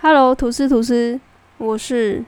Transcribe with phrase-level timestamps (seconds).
[0.00, 1.18] Hello，吐司吐司，
[1.58, 2.24] 我是。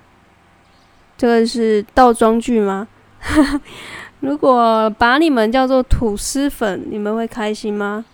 [1.17, 2.89] 这个是倒装句吗？
[4.19, 8.05] 如果把你们叫做吐司粉，你们会开心吗？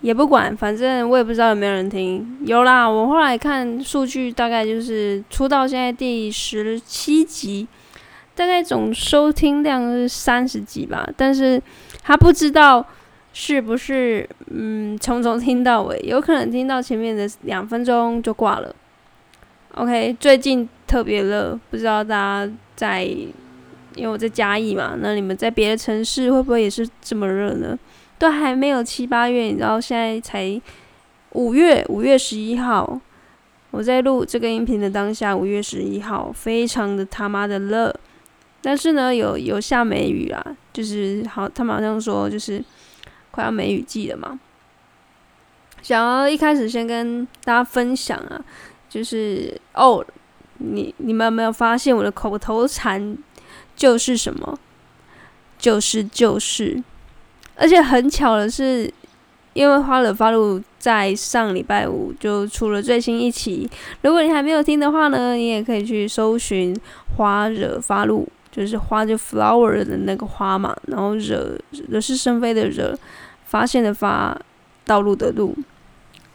[0.00, 2.38] 也不管，反正我也不知道有没有人听。
[2.46, 7.66] 有啦，我后来看数据，大概就是出到现在第十七集，
[8.36, 11.08] 大概总收听量是三十几吧。
[11.16, 11.60] 但是
[12.04, 12.86] 他不知道
[13.32, 18.74] 是不是嗯从头听到尾，有可能听到前面的两分钟就挂了。
[19.74, 20.68] OK，最近。
[20.84, 27.78] 特别热，不知道大家在，因为我在嘉义嘛，那你们在别的城市会不会也是这么热呢？
[28.18, 30.60] 都还没有七八月，你知道现在才
[31.30, 33.00] 五月，五月十一号，
[33.70, 37.94] 我在录这个音频的当下，五月十一号，非常的他妈的热，
[38.60, 42.62] 但是呢，有有下梅雨啦，就是好，他们好像说就是
[43.32, 44.38] 快要梅雨季了嘛。
[45.82, 48.40] 想要一开始先跟大家分享啊，
[48.88, 50.04] 就是哦。
[50.64, 53.18] 你你们有没有发现我的口头禅
[53.74, 54.56] 就是什么？
[55.58, 56.80] 就是就是，
[57.56, 58.88] 而且很巧的是，
[59.54, 63.68] 因为花惹发露在上礼拜五就出了最新一期。
[64.02, 66.78] 如果你还没有听的话呢，你也可以去搜寻
[67.16, 72.96] “花惹发露”，就是花就 flower 的那个花嘛，然后惹惹是生非的惹，
[73.52, 74.40] 发现的发，
[74.86, 75.54] 道路的路。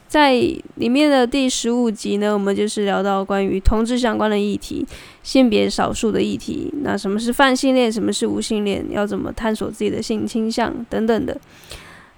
[0.07, 0.33] 在
[0.75, 4.85] 里面的第十五集呢，我们就是聊到关于同志相关的议题、
[5.23, 6.71] 性别少数的议题。
[6.83, 7.91] 那什么是泛性恋？
[7.91, 8.85] 什么是无性恋？
[8.91, 11.35] 要怎么探索自己的性倾向等等的。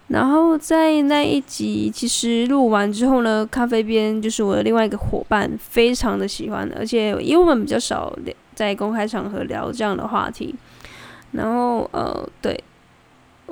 [0.10, 8.14] 然后在那一集其实录完之后呢，咖啡边就是我的另外一个伙伴，非常的喜欢，而且因为我们比较少
[8.54, 10.54] 在公开场合聊这样的话题。
[11.32, 12.62] 然后呃，对，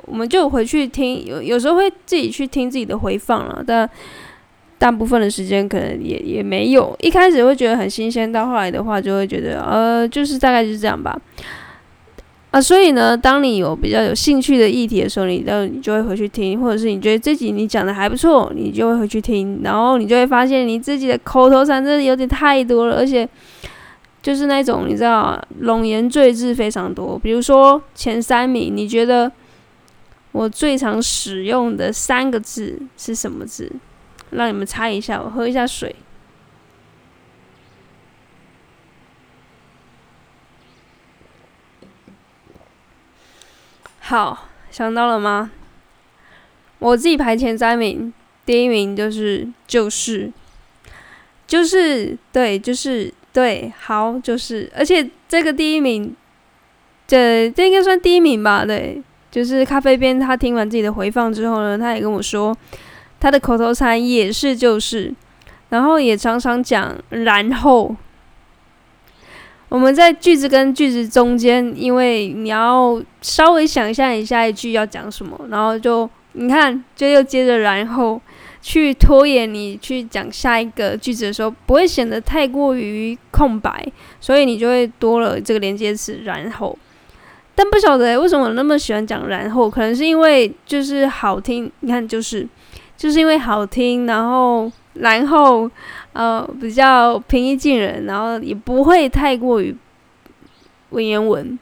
[0.06, 3.88] 我们就回去听，有有时候会自己去听自己的回放了，但。
[4.80, 11.20] 大部分的时间可能也也没有，一开始会觉得很新鲜，到后来的话就会觉得，呃，就是大概就是这样吧。
[12.52, 23.28] 啊，所以呢，当你有比较有兴趣的议题的时候，你到你就会回去听，或者是你觉得这集你讲的还不错，你就会回去听，然后你就会发现你自己的口头禅真的有点太多了，而且
[24.22, 27.18] 就是那种你知道冗言赘字非常多。
[27.20, 29.32] 比如说前三名，你觉得
[30.32, 33.72] 我最常使用的三个字是什么字？
[34.30, 35.96] 让你们猜一下，我喝一下水。
[44.00, 45.50] 好，想到了吗？
[46.78, 48.12] 我自己排前三名，
[48.46, 50.32] 第一名就是就是
[51.46, 56.14] 就是对，就是对，好，就是，而且这个第一名，
[57.06, 58.64] 这这应该算第一名吧？
[58.64, 62.56] 对，就是咖啡边他听完自己的回放之后呢，他也跟我说。
[63.20, 65.12] 他的口头禅也是就是，
[65.70, 67.96] 然后也常常讲然后。
[69.68, 78.20] 我们在句子跟句子中间，因为你要稍微想象你下一句要讲什么，然后就你看，就又接着然后
[78.62, 83.84] 去拖延你去讲下一个句子的时候，不会显得太过于空白，
[84.20, 86.78] 所以你就会多了这个连接词然后。
[87.58, 92.46] 但不晓得为什么那么喜欢讲然后，可能是因为就是好听，你看就是。
[92.96, 95.70] 就是因为好听，然后然后
[96.14, 99.72] 呃比较平易近人，然后也不会太过于
[100.90, 101.56] 文言文。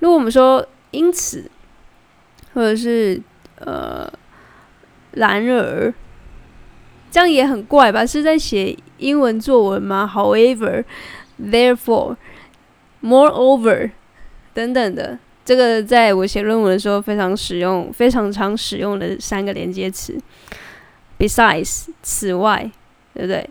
[0.00, 1.50] 如果我们说因此，
[2.52, 3.18] 或者是
[3.58, 4.06] 呃
[5.12, 5.94] 然而，
[7.10, 8.04] 这样也很怪吧？
[8.04, 10.84] 是在写英文作文吗？However,
[11.40, 12.16] therefore,
[13.02, 13.92] moreover
[14.52, 20.18] 等等的，这个在我写论文的时候非常使用、非常常使用的三个连接词。
[21.18, 22.68] Besides，此外，
[23.14, 23.48] 对不对？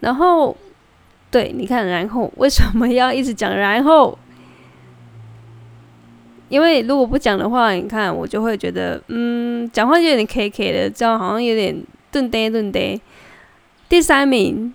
[0.00, 0.56] 然后，
[1.32, 4.16] 对，你看，然后为什么要一直讲然后？
[6.50, 13.00] 因为如果不讲的话，你看我就会觉得，嗯，讲话就有点 K K 的，这样好像有点顿呆顿呆。
[13.88, 14.72] 第三名，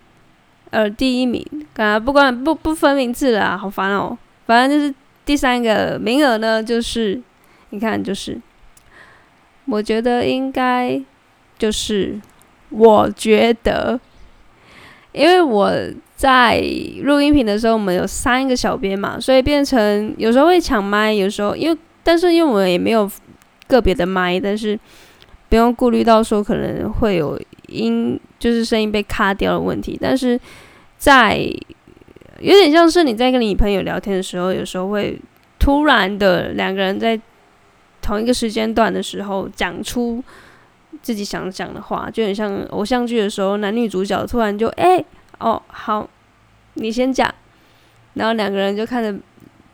[0.71, 1.45] 呃，第一名，
[1.77, 4.17] 啊，不管不不分名次了，好烦哦。
[4.45, 4.93] 反正就是
[5.29, 7.21] 第三个名额呢，就是
[7.69, 8.41] 你看，就是
[9.67, 10.99] 我觉得应该。
[11.59, 12.17] 就是
[12.69, 13.99] 我觉得，
[15.11, 15.69] 因为我
[16.15, 16.57] 在
[17.03, 23.11] 录音频的时候，我们有三个小编嘛，所以变成有时候会抢麦，有时候因为但是因为我们也没有
[23.67, 24.79] 个别的麦，但是
[25.49, 27.37] 不用顾虑到说可能会有
[27.67, 29.99] 音就是声音被卡掉的问题。
[30.01, 30.39] 但是
[30.97, 31.45] 在
[32.41, 35.19] 有点像是你在跟你朋友聊天的时候，有时候会
[35.59, 37.19] 突然的两个人在
[38.01, 40.23] 同一个时间段的时候讲出。
[41.01, 45.01] 自己想讲的话，就很像偶像剧的时候，男女主角突然就哎
[45.37, 46.09] 哦，好，
[46.73, 47.33] 你先讲。
[48.15, 49.17] 然后两个人就看着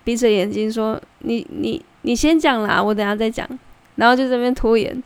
[0.03, 3.47] 闭着眼睛说：“你你你先讲啦，我等下再讲。”
[3.95, 5.01] 然后就这边拖延，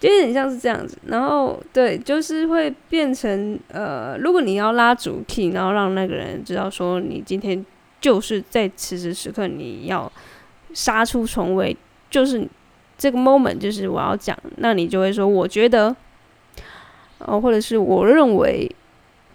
[0.00, 0.98] 就有点像是这样子。
[1.06, 7.64] 然后对，就是会变成呃，如果你要拉主 key，然后让那个人知道说你今天
[8.00, 10.10] 就是在此时此刻你要
[10.72, 11.76] 杀出重围，
[12.10, 12.48] 就是
[12.98, 15.94] 这个 moment 就是我要讲，那你就会说我觉得，
[17.18, 18.74] 哦，或者是我认为，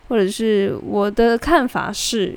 [0.09, 2.35] 或者是我的看法是。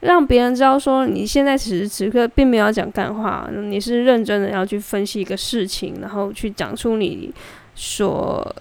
[0.00, 7.32] 让别人知道说你现在此时此刻并没有讲干话，你是认真的要去分析一个事情，然后去讲出你
[7.74, 8.54] 所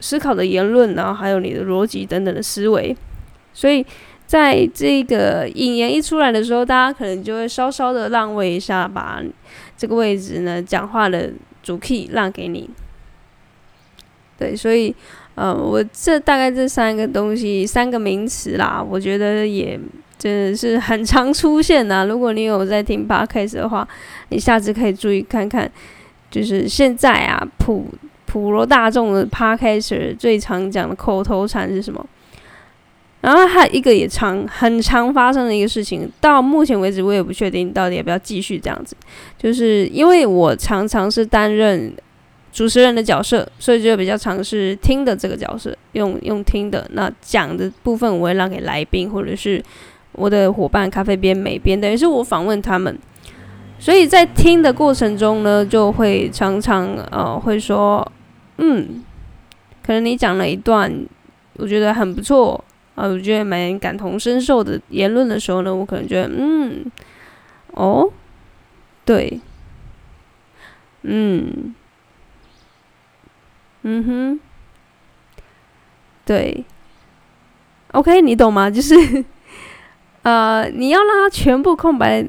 [0.00, 2.94] 思考的言论，然后还有你的逻辑等等的思维。
[3.54, 3.86] 所以
[4.26, 9.22] 在这个引言一出来的时候，大家可能就会稍稍的让位一下，把
[9.76, 11.32] 这个位置呢讲话的
[11.62, 12.68] 主 key 让给你。
[14.36, 14.94] 对，所以
[15.36, 19.78] 呃，我这大概这三个东西，三个名词啦，我觉得也。
[20.20, 22.04] 真的是很常出现的。
[22.06, 23.88] 如果你有在听 podcast 的话，
[24.28, 25.68] 你下次可以注意看看，
[26.30, 27.86] 就是现在啊，普
[28.26, 32.04] 普罗大众的 podcast 最常讲的口头禅是什么？
[33.22, 38.94] 然后还有一个也常很常发生的一个事情，到目前为止我也不确定到底要不要继续这样子，
[39.38, 41.90] 就是因为我常常是担任
[42.52, 49.62] 主持人的角色，所以就比较尝试听的这个角色，用用听的，那讲的部分我会让给来宾或者是。
[50.12, 52.98] 我的伙伴咖啡边美边，等于是我访问他们，
[53.78, 58.06] 所以在听的过程中呢，就会常常呃会说，
[58.58, 59.02] 嗯，
[59.82, 61.06] 可能你讲了一段
[61.54, 62.62] 我觉得很不错
[62.96, 66.84] 啊，我觉得蛮感同身受的言论的时候呢，我可能觉得嗯，
[67.72, 68.10] 哦，
[69.04, 69.40] 对，
[71.02, 71.74] 嗯，
[73.82, 74.40] 嗯哼，
[76.26, 76.64] 对
[77.92, 78.68] ，OK，你懂吗？
[78.68, 79.24] 就是。
[80.22, 82.24] 呃，你要让他全部空白，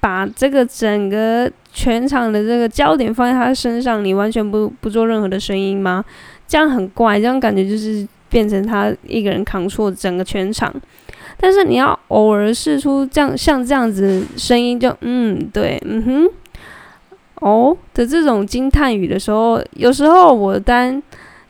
[0.00, 6.04] 把这个整个全场的这个焦点放在他身上，你完全不不做任何的声音吗？
[6.46, 10.72] 这样很怪，这样感觉就是变成他一个人扛错整个全场。
[11.38, 16.28] 但是你要偶尔试出这样像这样子声音，就嗯对，嗯哼，
[17.40, 21.02] 哦的这种惊叹语的时候，有时候我单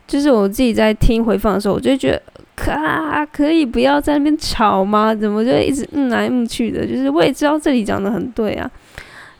[0.07, 2.21] 就是我自己在听回放的时候，我就觉得。
[2.65, 5.13] 啊，可以不要在那边吵吗？
[5.13, 6.85] 怎么就一直嗯来嗯去的？
[6.85, 8.69] 就是我也知道这里讲的很对啊，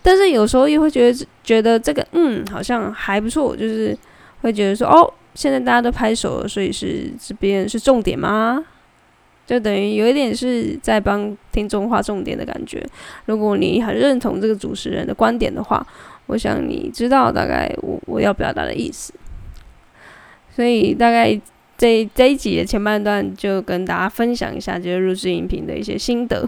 [0.01, 3.97] 但是有时候又会觉得觉得这个嗯好像还不错，就是
[4.41, 8.63] 会觉得说哦，现在大家都拍手了，所以是这边是重点吗？
[9.45, 12.85] 就等于有一点是在帮听众画重点的感觉。
[13.25, 15.85] 如果你很认同这个主持人的观点的话，
[16.27, 19.11] 我想你知道大概我我要表达的意思，
[20.55, 21.39] 所以大概。
[21.77, 26.47] 这这一集的前半段就跟大家分享一下，就是录制音频的一些心得。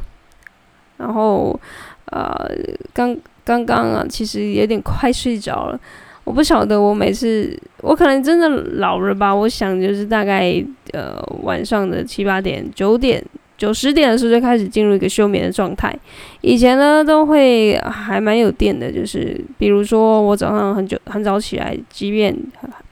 [0.98, 1.58] 然后，
[2.06, 2.50] 呃，
[2.94, 3.16] 刚
[3.46, 5.80] 刚刚啊，其实有点快睡着了。
[6.24, 8.48] 我不晓得，我每次我可能真的
[8.78, 9.34] 老了吧？
[9.34, 13.24] 我想就是大概呃晚上的七八点、九点、
[13.58, 15.98] 九十点的时候就开始进入一个休眠的状态。
[16.42, 22.36] 以前呢都会还蛮有电的，就是比如说我早上很久很早起来，即便。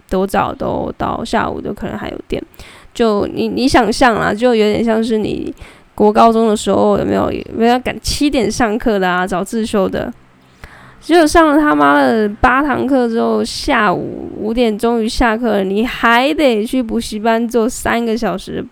[0.09, 2.42] 多早都到下午都可能还有电，
[2.94, 5.54] 就你你想象啦，就有点像是你
[5.94, 10.11] 国高中的时候有没有有没有赶七点上课的啊，早自修的，
[11.02, 18.66] 只有上了他妈的八堂课之后，下午五点终于下课了，你还得去补习班做三个小时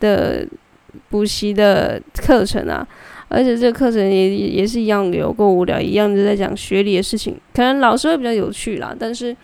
[0.00, 0.46] 的
[1.10, 2.86] 补习的课程啊，
[3.28, 9.36] 而且这个课程也也是一样有够无聊，一样就在讲学理的事情，可能老师会比较有趣啦，但是。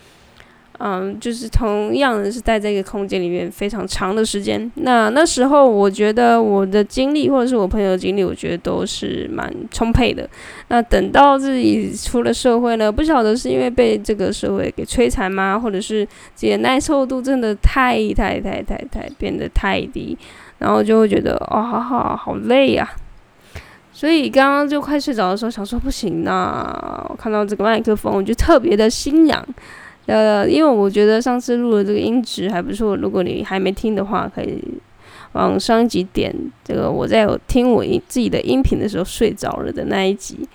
[0.78, 4.70] 嗯，就是同样的是在一个空间里面非常长的时间。
[4.74, 10.28] 那那时候，我觉得我的经历或者是我朋友的经历，我觉得都是蛮充沛的。
[10.68, 16.04] 那等到自己出了社会呢，不晓得是因为被这个社会给摧残吗，或者是
[16.34, 20.18] 自己的耐受度真的太太太太太变得太低，
[20.58, 22.90] 然后就会觉得哦，好好好累呀。
[23.92, 29.46] 所以刚刚就快睡着的时候，想说不行呐，我看到这个麦克风，我就特别的心痒。
[30.06, 34.62] 呃，因为我觉得上次录的这个音质还不错，如果你还没听的话，可以
[35.32, 36.30] 往上一集点。
[36.62, 40.46] 这个我在听我自己的音频的时候睡着了的那一集，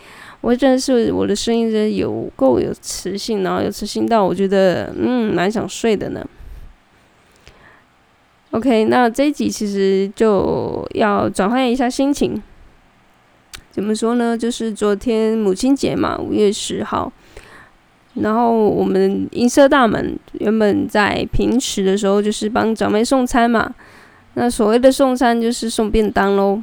[0.42, 6.24] 我真的是我的声音真的有够有磁性，然后有磁性到我觉得嗯蛮想睡的呢。
[8.52, 12.40] OK，那这一集其实就要转换一下心情，
[13.72, 14.38] 怎么说呢？
[14.38, 17.12] 就是昨天母亲节嘛，五月十号。
[18.22, 23.74] 然后我们银色大门原本在平时的时候就是帮长辈送餐嘛，
[24.36, 26.62] 那所谓的送餐就是送便当喽。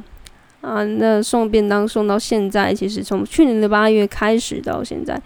[0.59, 5.21] 啊，那送便当送到现在，其实从去年的八月开始到现在，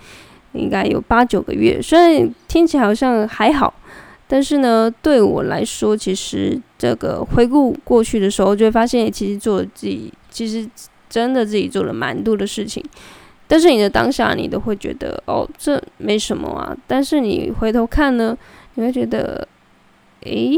[0.52, 1.82] 应该有八九个月。
[1.82, 3.74] 虽然听起来好像还好，
[4.28, 10.70] 但是呢，对我来说，其实这个回顾过去的时候，就会发现，其实做自己，其实
[11.10, 12.84] 真的自己做了蛮多的事情。
[13.52, 16.74] 但是你的当下，你都会觉得，哦，这没什么啊。
[16.88, 18.38] 但是你回头看呢，
[18.76, 19.46] 你会觉得，
[20.22, 20.58] 诶，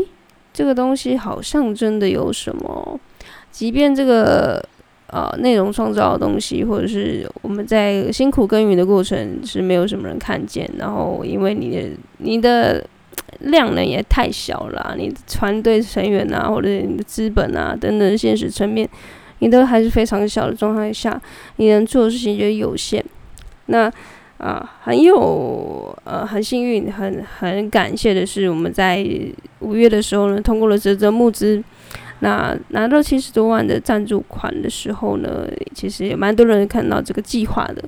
[0.53, 3.00] 这个东西好像真的有什么。
[3.50, 4.63] 即便这个
[5.07, 12.85] 呃内容创造的东西，或者是我们在辛苦耕耘的过程是没有什么人看见，然后因为你的你的
[13.39, 18.88] 量呢也太小了，你的团队成员啊，或者你的资本啊等等现实层面，
[19.43, 21.21] 你都还是非常小的状态下，
[21.57, 23.03] 你能做的事情就有限。
[23.65, 23.91] 那
[24.38, 29.05] 啊很有呃很幸运，很很感谢的是，我们在
[29.59, 31.62] 五月的时候呢，通过了泽泽募资。
[32.19, 35.45] 那拿到七十多万的赞助款的时候呢，
[35.75, 37.83] 其实也蛮多人看到这个计划的。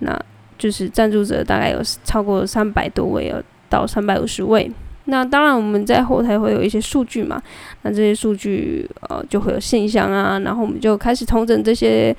[0.00, 0.20] 那
[0.58, 4.68] 就是赞助者大概有超过三百多位，要到三百五十位。
[5.06, 7.42] 那当然我们在后台会有一些数据嘛，
[7.82, 12.14] 那这些数据呃就会有信箱啊，然后我们就开始重整这些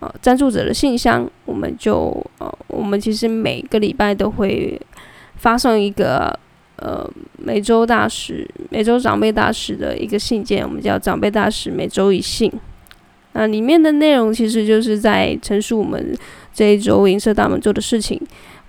[0.00, 4.80] 呃赞助者的信箱，我们就呃我们其实每个礼拜都会
[5.36, 6.38] 发送一个。
[6.82, 7.06] 呃，
[7.36, 12.50] 每周大使、每周长辈大使的一个信件，我们叫长辈大使每周一信。
[13.34, 16.16] 那里面的内容其实就是在陈述我们
[16.54, 18.18] 这一周银色大门做的事情，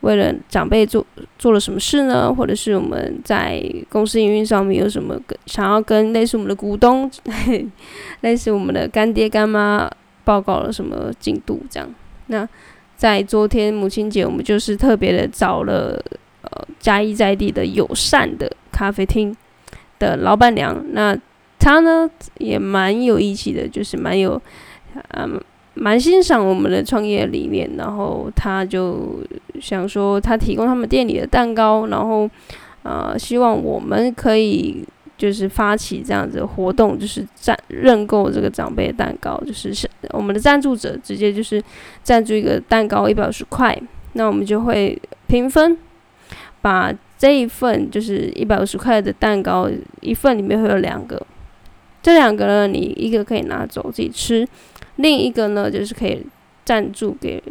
[0.01, 1.05] 为了长辈做
[1.39, 2.33] 做了什么事呢？
[2.33, 7.09] 或者是我们在公司营运上面有什么跟想要跟类似我们的股东、
[8.21, 9.89] 类似我们的干爹干妈
[10.23, 11.61] 报告了什么进度？
[11.69, 11.89] 这样。
[12.27, 12.47] 那
[12.95, 16.03] 在昨天母亲节，我们就是特别的找了。
[16.43, 19.33] 呃，嘉义在地的友善的咖啡厅
[19.99, 21.15] 的老板娘，那
[21.59, 24.41] 她呢也蛮有义气的，就是蛮有，
[25.09, 25.39] 嗯，
[25.81, 29.19] 蛮欣赏我们的创业理念，然后他就
[29.59, 32.29] 想说，他提供他们店里的蛋糕，然后
[32.83, 34.85] 呃，希望我们可以
[35.17, 41.59] 就是发起这样子的活动，就是赞认购这个长辈蛋糕，就是是我们的赞助者直接就是
[42.03, 43.75] 赞助一个蛋糕一百五十块，
[44.13, 44.95] 那我们就会
[45.27, 45.75] 平分。
[46.63, 49.67] 把这一份就是一百五十块的蛋糕，
[49.99, 51.19] 一份里面会有两个，
[52.03, 54.47] 这两个呢，你一个可以拿走自己吃，
[55.01, 56.25] 另一个呢就是可以
[56.63, 57.41] 赞助给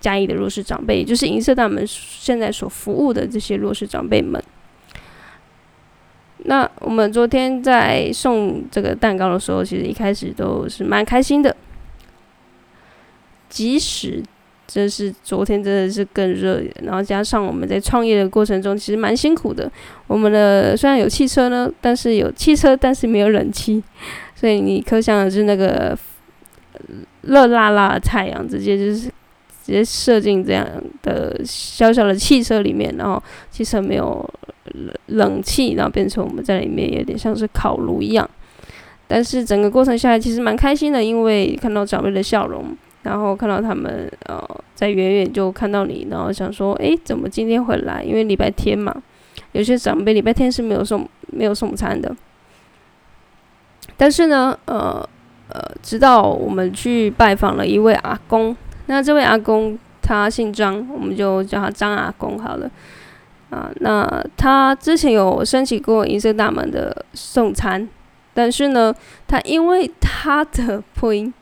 [0.00, 4.42] 嘉义的弱势长辈，也就是银色大门现在所服务的这些弱势长辈们。
[6.38, 11.56] 那我们昨天在送这个蛋糕的时候，其实一开始都是蛮开心的，
[13.48, 14.22] 即使。
[14.66, 19.70] 真是昨天真的是更热，然后加上我们在创业的过程中其实蛮辛苦的。
[20.06, 23.84] 我们的虽然有汽车呢，但是有汽车，但是没有冷气，
[24.34, 25.96] 所以你可想而知那个
[27.22, 29.08] 热辣辣的太阳直接就是
[29.64, 30.66] 直接射进这样
[31.02, 34.28] 的小小的汽车里面，然后汽车没有
[35.06, 38.28] 冷气，然后变成我们在里面有点像是烤炉一样。
[39.06, 42.76] 但是整个过程下来其实蛮开心的，因为看到长辈的笑容。
[43.04, 44.42] 然后看到他们，呃，
[44.74, 48.02] 在远远就看到你，然后想说，诶，怎么今天回来？
[48.02, 48.96] 因为礼拜天嘛，
[49.52, 52.16] 有些长辈礼拜天是没有送没有送餐的。
[53.98, 55.06] 但是呢，呃
[55.48, 62.70] 呃，直到我们去拜访了一位阿公，那这位阿公他姓张，我们就叫他张阿公好了。
[63.50, 67.88] 啊，那他之前有申请过银色大门的送餐，
[68.32, 68.92] 但是呢，
[69.28, 71.32] 他因为他的破音。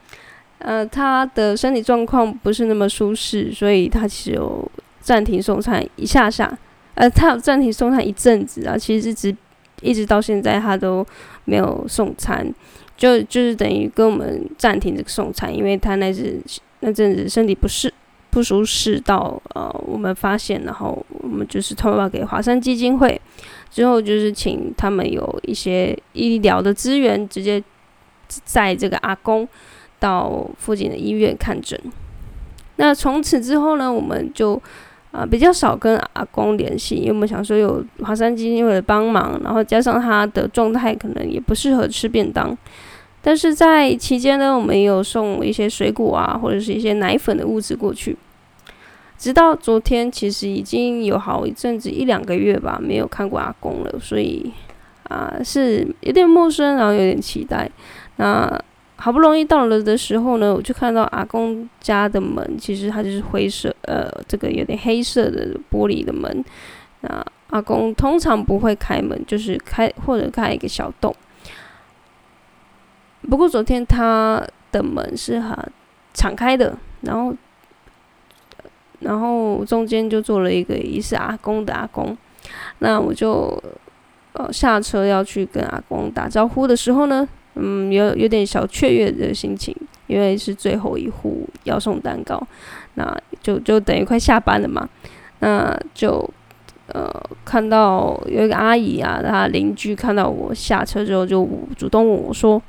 [0.64, 6.56] 呃，他的身体状况不是那么舒适，所以他其实有暂停送餐一下下。
[6.94, 9.34] 呃，他有暂停送餐一阵子啊，其实直
[9.80, 11.04] 一直到现在他都
[11.46, 12.46] 没有送餐，
[13.02, 16.40] 就就是等于跟我们暂停这个送餐，因为他那是
[16.78, 17.92] 那阵子身体不适
[18.30, 23.20] 不舒适到呃我们发现，然后我们就是通报给华山基金会，
[23.70, 27.60] 之后就是请他们有一些医疗的资源，直接
[28.44, 29.48] 在这个阿公。
[30.02, 31.80] 到附近的医院看诊。
[32.74, 34.60] 那从此之后呢，我们就
[35.12, 42.50] 啊比较少跟阿公联系，因为我们想说有华山基金会的帮忙，然后加上他的状态可能也不适合吃便当。
[43.22, 48.16] 但是在期间呢，我们也有送一些水果啊，或者是一些奶粉的物资过去。
[49.16, 54.52] 直到昨天，其实已经有好一阵子一两个月吧，没有看过阿公了，所以
[55.04, 57.70] 啊是有点陌生，然后有点期待。
[58.16, 58.60] 那。
[58.96, 66.44] 好不容易到了的时候呢，我就看到阿公家的门，其实它就是灰色，呃，这个有点黑色的玻璃的门。
[67.00, 71.12] 那阿公通常不会开门，就是开或者开一个小洞。
[73.28, 75.56] 不过昨天他的门是很
[76.12, 77.34] 敞开的，然后
[79.00, 82.16] 然后中间就坐了一个疑似阿公的阿公，
[82.78, 83.62] 那我就
[84.32, 89.74] 呃下车要去跟阿公打招呼的时候呢，嗯，有有点小雀跃的心情，
[90.06, 92.40] 因为是最后一户要送蛋糕，
[92.94, 94.88] 那就就等于快下班了嘛，
[95.40, 96.28] 那就。
[96.88, 97.08] 呃，
[97.42, 102.60] 看到有一个阿姨啊，她邻居看到我下车之后，就主动问我说：“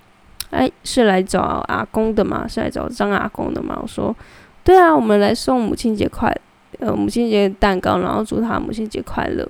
[0.53, 2.47] 哎，是来找阿公的吗？
[2.47, 4.15] 是来找张阿公的吗？”我说
[4.63, 6.33] ：“对啊，我们来送母亲节快，
[6.79, 9.47] 呃，母亲节蛋糕，然后祝他母亲节快乐。”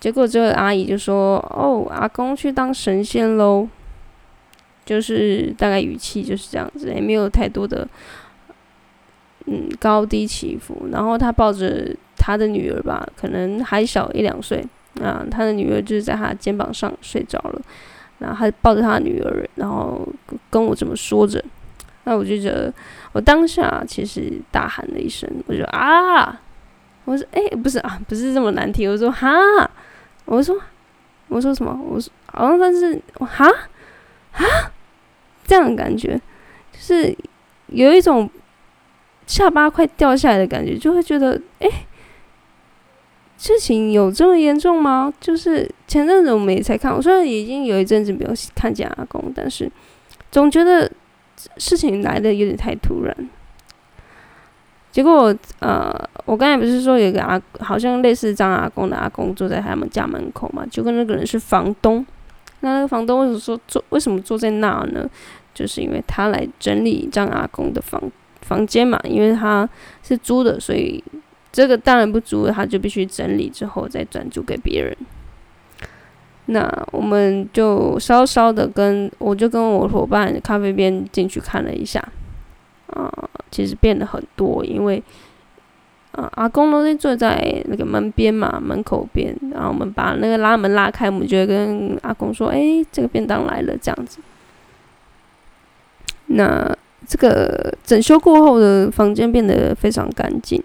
[0.00, 3.68] 结果这个阿姨就说：“哦，阿公去当神仙喽。”
[4.84, 7.86] 就是大概语气就是这样子，也没有太多的
[9.46, 10.88] 嗯高低起伏。
[10.90, 11.94] 然后他抱着。
[12.22, 14.62] 他的女儿吧，可能还小一两岁
[15.02, 15.24] 啊。
[15.30, 17.62] 他的女儿就是在他肩膀上睡着了，
[18.20, 20.06] 然后他抱着他女儿，然后
[20.48, 21.44] 跟我这么说着。
[22.04, 22.72] 那我就觉得，
[23.12, 26.40] 我当下其实大喊了一声，我就啊，
[27.04, 28.88] 我说哎，不是啊，不是这么难听。
[28.88, 29.28] 我说哈，
[30.26, 30.56] 我说
[31.28, 31.76] 我说什么？
[31.90, 33.48] 我说好像他是哈
[34.32, 34.70] 哈
[35.44, 36.20] 这样的感觉，
[36.72, 37.16] 就是
[37.66, 38.30] 有一种
[39.26, 41.68] 下巴快掉下来的感觉，就会觉得哎。
[43.42, 45.10] 事情有这么严重吗？
[45.18, 49.66] 就是前阵子我们也才看，我虽然已经有一阵子没有看见阿公，但是
[50.30, 50.92] 总觉得
[51.56, 53.30] 事情来的有点太突然。
[54.92, 55.90] 结果呃，
[56.26, 62.04] 我刚才不是说有个阿，好像类似张阿公的阿公坐在他们家门口嘛，就跟那个人是房东。
[62.60, 63.82] 那那个房东为什么说坐？
[63.88, 65.08] 为什么坐在那呢？
[65.54, 67.98] 就是因为他来整理张阿公的房
[68.42, 69.66] 房间嘛，因为他
[70.02, 71.02] 是租的，所以。
[71.52, 74.96] 这个当然不足，他就必须整理之后再转租给别人。
[76.46, 82.02] 那我们就稍稍的跟，我就跟我伙伴咖啡边进去看了一下，
[82.88, 83.12] 啊，
[83.50, 85.02] 其实变了很多，因为
[86.12, 94.18] 啊，阿公都是坐在那个门边嘛，门口边，然后我们把那个拉门拉开，我们就会跟阿公说：“哎，这个便当来了。”这样子。
[96.26, 100.60] 那这个整修过后的房间变得非常干净。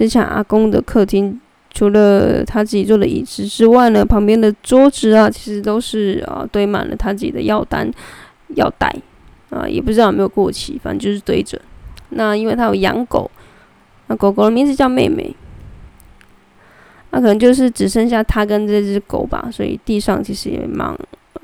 [0.00, 1.38] 之前阿公的客厅，
[1.70, 7.86] 除了他自己做的椅子之外呢，旁边的桌子啊，其实都是啊堆满了他自己的药单、
[8.56, 8.90] 药袋
[9.50, 11.60] 啊，也不知道有没有过期，反正就是堆着。
[12.08, 13.30] 那因为他有养狗，
[14.06, 15.36] 那狗狗的名字叫妹妹，
[17.10, 20.96] 那可能就是只剩下他跟这只狗吧，所以地上其实也蛮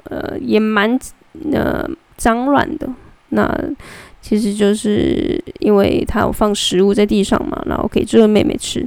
[0.04, 0.98] 呃也蛮
[1.52, 2.88] 呃脏乱的。
[3.28, 3.46] 那
[4.28, 8.84] 其实就是因为它有放食物在地上嘛，然后给这个妹妹吃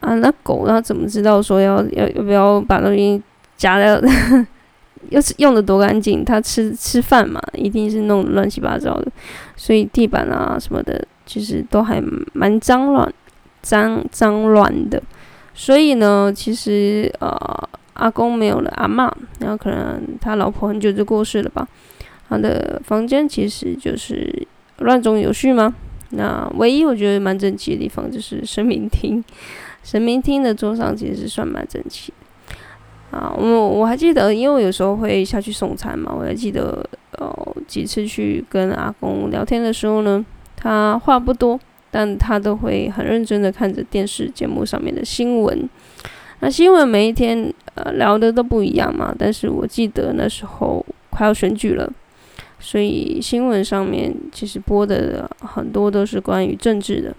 [0.00, 0.14] 啊。
[0.16, 3.22] 那狗它怎么知道说要要要不要把东西
[3.56, 4.04] 夹的，
[5.08, 6.22] 要是用的多干净？
[6.22, 9.10] 它吃吃饭嘛，一定是弄乱七八糟的，
[9.56, 11.98] 所以地板啊什么的，其实都还
[12.34, 13.10] 蛮脏乱、
[13.62, 15.02] 脏脏乱的。
[15.54, 21.66] 所以呢，其实呃，阿公没有了阿妈，然后可能他老婆很久就过世了吧。
[22.28, 24.46] 他的房间其实就是
[24.78, 25.74] 乱中有序吗？
[26.10, 29.22] 那唯一我觉得蛮整齐的地方就是神明厅，
[29.82, 32.12] 神明厅的桌上其实算蛮整齐
[33.10, 33.34] 啊。
[33.36, 41.58] 我我还记得，因为我有时候会下去送餐嘛，我还记得呃几次去跟阿公聊天的时候呢，他话不多，
[41.90, 45.68] 但他都会很认真的看着电视节目上面的新闻。
[46.40, 51.92] 那新闻每一天呃聊的都不一样嘛，但是我记得那时候快要选举了。
[52.64, 57.14] 所以新闻上面其实播的很多都是关于政治的。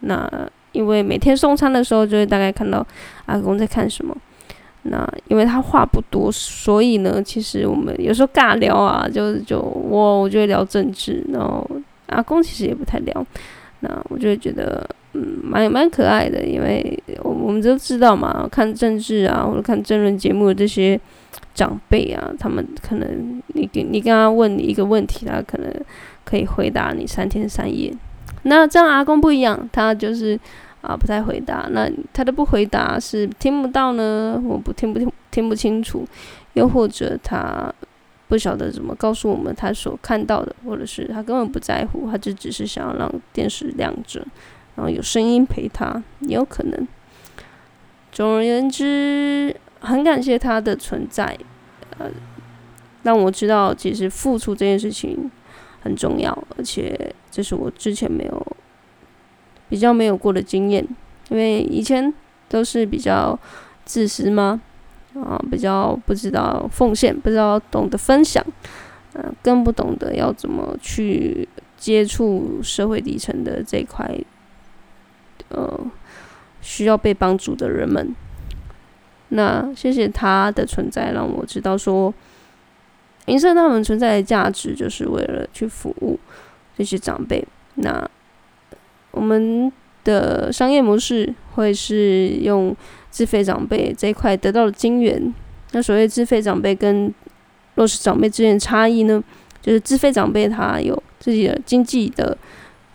[0.00, 2.86] 那因为每天送餐的时候就会大概看到
[3.24, 4.16] 阿公在看什么。
[4.82, 11.68] 那因为他话不多，所以呢，其实我们有时候尬聊啊，就就我我就会聊政治，然后
[12.06, 13.26] 阿公其实也不太聊。
[13.80, 21.00] 那我就会觉得嗯蛮蛮可爱的，因为我我们都知道嘛，看政治啊或者看政论节目的这些。
[21.54, 25.72] 长辈啊，他们可能你跟你跟他问你一个问题，他可能
[26.22, 27.90] 可以回答你三天三夜。
[28.42, 30.38] 那这样阿公不一样，他就是
[30.82, 31.66] 啊不太回答。
[31.70, 36.06] 那他的不回答是听不到呢，我不听不听听不清楚，
[36.52, 37.72] 又或者他
[38.28, 44.22] 不晓得怎么告诉我们他所看到的，或者是他根本不在乎，他就只是想要让电视亮着，
[44.76, 46.86] 然后有声音陪他，也有可能。
[48.12, 49.54] 总而言之。
[49.78, 51.38] 很感谢他的存在，
[51.98, 52.10] 呃，
[53.02, 55.30] 让我知道其实付出这件事情
[55.80, 58.56] 很重要，而且这是我之前没有
[59.68, 60.84] 比较没有过的经验，
[61.28, 62.12] 因为以前
[62.48, 63.38] 都是比较
[63.84, 64.60] 自私嘛？
[65.14, 68.44] 啊，比较不知道奉献，不知道懂得分享，
[69.12, 74.18] 呃，更不懂得要怎么去接触社会底层的这块，
[75.48, 75.80] 呃，
[76.60, 78.14] 需要被帮助的人们。
[79.30, 82.12] 那谢谢他的存在，让我知道说，
[83.26, 86.18] 银色他们存在的价值就是为了去服务
[86.76, 87.44] 这些长辈。
[87.74, 88.08] 那
[89.10, 89.72] 我们
[90.04, 92.74] 的商业模式会是用
[93.10, 95.34] 自费长辈这一块得到的金源。
[95.72, 97.12] 那所谓自费长辈跟
[97.74, 99.22] 弱势长辈之间的差异呢，
[99.60, 102.38] 就是自费长辈他有自己的经济的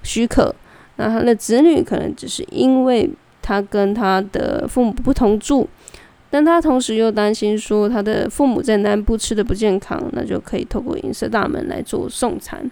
[0.02, 0.56] 许可，
[1.02, 3.10] 那他的子女可能只是因为
[3.42, 5.68] 他跟他的父母不同住。
[6.30, 12.64] 但他同时又担心说，他的父母在南部吃的不健康，那就可以透过银色大门来做送餐，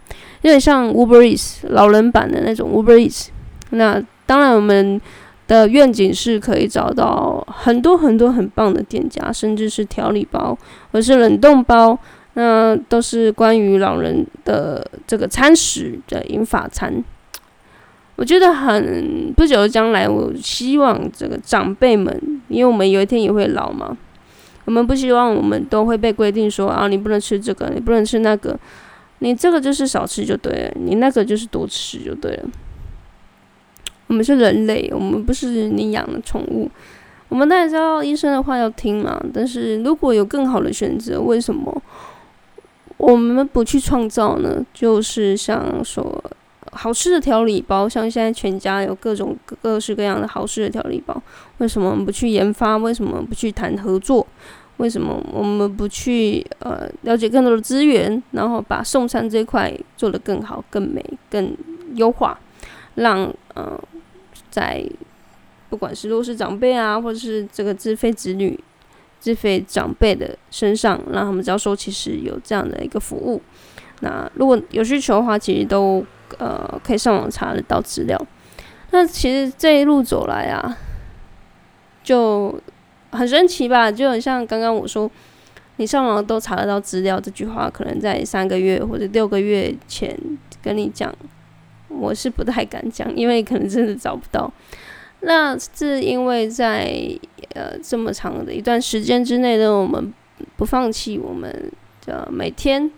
[0.44, 3.28] 有点像 Uber Eats 老人版的那种 Uber Eats。
[3.72, 5.02] 那当然，我们
[5.46, 10.58] 的愿景是可以找到很多很多很棒的店家，甚至是调理包
[10.94, 12.00] 或是冷冻包，
[12.36, 17.04] 那都是关于老人的这个餐食的饮法餐。
[18.20, 23.98] 我觉得很不久的将来，我希望这个长辈们，因为我们有一天也会老嘛，
[24.66, 28.60] 我们不希望我们都会被规定说啊，你不能吃这个，你不能吃那个，
[29.20, 32.44] 你这个就是少吃就对了，你那个就是多吃就对了。
[34.08, 36.70] 我们是人类，我们不是你养的宠物，
[37.30, 39.18] 我们当然知道医生的话要听嘛。
[39.34, 41.82] 但是如果有更好的选择，为什么
[42.98, 44.62] 我们不去创造呢？
[44.74, 46.22] 就是像说。
[46.72, 51.22] 好吃的调理包，像现在全家有各种各式各样的好吃的调理包，
[51.58, 52.78] 为什么不去研发？
[52.78, 54.26] 为什么不去谈合作？
[54.78, 61.54] 为什么我们不去呃了解更多的资源，然后把送餐这块做得更好、更美、更
[61.96, 62.40] 优化，
[62.96, 63.78] 让呃
[64.50, 64.82] 在
[65.70, 68.58] 不管是弱势长辈啊，或者是这个自费子女、
[69.20, 73.42] 自费长辈的身上，让他们知道说其实有这样的一个服务。
[74.00, 76.06] 那如果有需求的话，其实都。
[76.40, 78.20] 呃，可以上网查得到资料。
[78.92, 80.78] 那其实这一路走来啊，
[82.04, 82.60] 就
[83.12, 83.92] 很神奇吧？
[83.92, 85.12] 就很像刚刚我说，
[85.76, 90.18] 你上网都查得到资料这句话，可能在三个月或者六个月前
[90.64, 91.14] 跟你讲，
[91.90, 94.52] 我是不太敢讲，因为可能真的找不到。
[95.20, 96.90] 那是因为在
[97.54, 100.14] 呃这么长的一段时间之内呢，我们
[100.56, 101.72] 不放弃，我们
[102.06, 102.90] 的每天，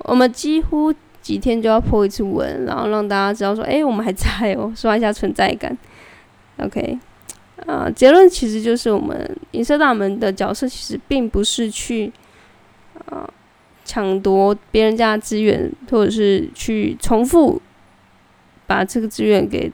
[0.00, 0.94] 我们几乎。
[1.30, 5.78] 几天就要破一次文，然后让大家知道说，哎，我们还在哦，刷一下存在感。
[6.58, 6.98] OK，
[7.66, 12.12] 啊，结论其实就是我们银色大门的角色其实并不是去
[13.06, 13.32] 啊
[13.84, 17.62] 抢夺别人家的资源，或者是去重复
[18.66, 19.70] 把这个资源给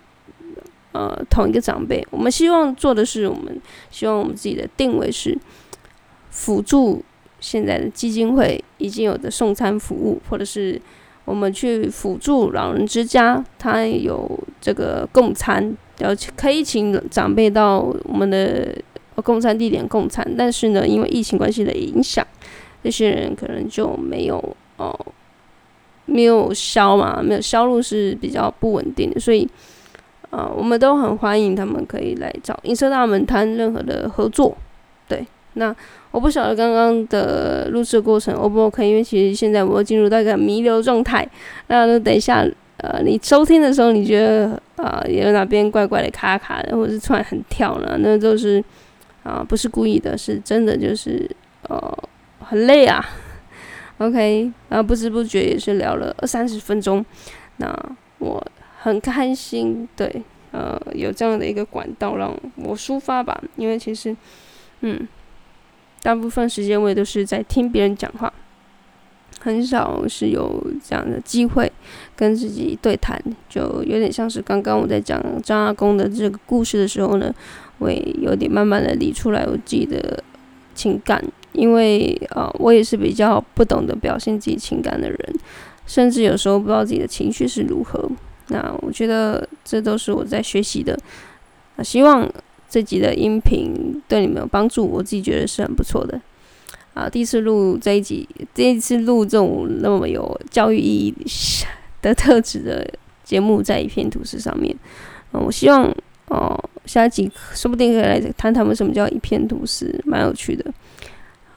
[0.92, 2.06] 呃同一个长辈。
[2.10, 3.58] 我们希望做的是，我们
[3.90, 5.38] 希望我们自己的定位是
[6.28, 7.02] 辅助
[7.40, 10.78] 现在的基金会已经有的送餐服务，或者是。
[11.26, 18.74] 我们去辅助老人之家，他有这个供餐，要可以请长辈到我们的
[19.16, 20.24] 供餐地点供餐。
[20.38, 22.24] 但是呢，因为疫情关系的影响，
[22.82, 24.98] 这些人可能就没有哦，
[26.04, 29.18] 没有销嘛，没有销路是比较不稳定的。
[29.18, 29.46] 所以，
[30.30, 34.56] 啊，我们都很欢迎他们可以来找银色大门谈任何的合作。
[35.08, 35.74] 对，那。
[36.16, 41.28] 我不晓得刚刚的录制过程 O 不 OK，因为其实现在我进入到一个弥留状态。
[41.66, 42.42] 那等一下，
[42.78, 47.98] 呃，你收听的时候，你觉得啊有哪边怪怪的、卡卡的，或者是突然很跳呢？
[48.00, 48.64] 那都是
[49.24, 51.30] 啊不是故意的，是真的就是
[51.68, 51.94] 呃
[52.40, 53.04] 很累啊。
[53.98, 57.04] OK，然后不知不觉也是聊了二三十分钟，
[57.58, 57.78] 那
[58.20, 58.42] 我
[58.80, 64.16] 很开心，对，呃有这样的一个管道让我抒发吧，因为其实
[64.80, 65.06] 嗯。
[66.06, 68.32] 大部分时间我也都是在听别人讲话，
[69.40, 71.72] 很少是有这样的机会
[72.14, 77.34] 跟自己对谈，就有点像是刚刚我在讲张阿公的这个故事的时候呢，
[77.78, 80.22] 我也有点慢慢的理出来我自己的
[80.76, 85.18] 情感，因为啊，我也是比较不懂得表现自己情感的人，
[85.86, 88.08] 甚至有时候不知道自己的情绪是如何。
[88.50, 90.96] 那我觉得这都是我在学习的，
[91.74, 92.30] 啊，希望。
[92.68, 96.20] 这集的音频对你们有帮助，我自己觉得是很不错的。
[96.94, 101.14] 啊，第一次录这一集，第一次录这种那么有教育意义
[102.00, 102.88] 的特质的
[103.22, 104.74] 节目，在一片吐司上面。
[105.32, 105.94] 嗯，我希望
[106.28, 110.64] 哦，下一集说不定可以来谈谈为什么叫一片吐司，蛮有趣的。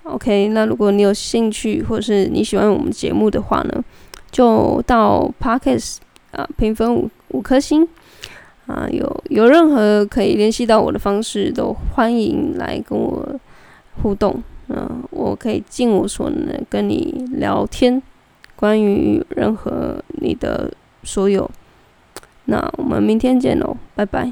[0.04, 3.84] OK，那如果你有兴趣，或是你喜欢我们节目的话呢，
[4.32, 5.98] 就到 Podcast
[6.32, 7.88] 啊评分五五颗星。
[8.70, 13.28] 啊，有有任何可以联系到我的方式，都欢迎来跟我
[14.04, 14.44] 互动。
[14.68, 18.00] 嗯，我可以尽我所能跟你聊天。
[18.56, 21.50] 关于任何你的所有。
[22.46, 24.32] 那我们明天见喽，拜拜。